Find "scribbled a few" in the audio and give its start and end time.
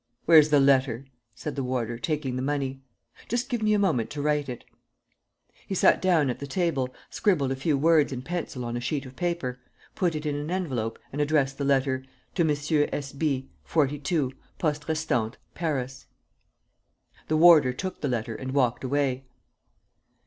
7.11-7.77